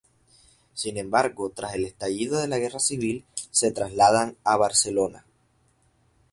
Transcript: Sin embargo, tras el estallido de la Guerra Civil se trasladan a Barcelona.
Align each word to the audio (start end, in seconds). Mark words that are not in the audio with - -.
Sin 0.73 0.97
embargo, 0.97 1.51
tras 1.55 1.75
el 1.75 1.85
estallido 1.85 2.39
de 2.41 2.47
la 2.47 2.57
Guerra 2.57 2.79
Civil 2.79 3.23
se 3.51 3.71
trasladan 3.71 4.35
a 4.43 4.57
Barcelona. 4.57 5.25